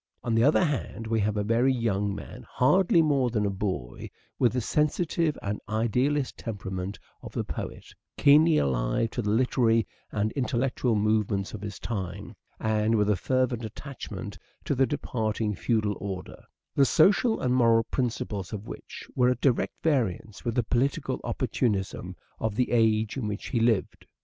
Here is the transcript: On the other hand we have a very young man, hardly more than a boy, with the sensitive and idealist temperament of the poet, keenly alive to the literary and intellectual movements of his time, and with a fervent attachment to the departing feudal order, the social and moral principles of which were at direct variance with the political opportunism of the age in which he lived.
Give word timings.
On 0.23 0.33
the 0.33 0.43
other 0.43 0.63
hand 0.65 1.05
we 1.05 1.19
have 1.19 1.37
a 1.37 1.43
very 1.43 1.71
young 1.71 2.15
man, 2.15 2.43
hardly 2.49 3.03
more 3.03 3.29
than 3.29 3.45
a 3.45 3.51
boy, 3.51 4.09
with 4.39 4.53
the 4.53 4.59
sensitive 4.59 5.37
and 5.43 5.61
idealist 5.69 6.39
temperament 6.39 6.97
of 7.21 7.33
the 7.33 7.43
poet, 7.43 7.85
keenly 8.17 8.57
alive 8.57 9.11
to 9.11 9.21
the 9.21 9.29
literary 9.29 9.85
and 10.11 10.31
intellectual 10.31 10.95
movements 10.95 11.53
of 11.53 11.61
his 11.61 11.77
time, 11.77 12.33
and 12.59 12.95
with 12.95 13.11
a 13.11 13.15
fervent 13.15 13.63
attachment 13.63 14.39
to 14.65 14.73
the 14.73 14.87
departing 14.87 15.53
feudal 15.53 15.95
order, 15.99 16.45
the 16.73 16.83
social 16.83 17.39
and 17.39 17.53
moral 17.53 17.83
principles 17.83 18.51
of 18.51 18.65
which 18.67 19.07
were 19.15 19.29
at 19.29 19.39
direct 19.39 19.75
variance 19.83 20.43
with 20.43 20.55
the 20.55 20.63
political 20.63 21.21
opportunism 21.23 22.15
of 22.39 22.55
the 22.55 22.71
age 22.71 23.17
in 23.17 23.27
which 23.27 23.49
he 23.49 23.59
lived. 23.59 24.07